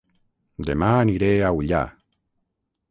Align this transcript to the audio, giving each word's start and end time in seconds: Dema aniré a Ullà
Dema 0.69 0.89
aniré 1.03 1.31
a 1.45 1.53
Ullà 1.59 1.85